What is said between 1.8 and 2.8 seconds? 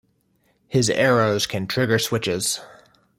switches.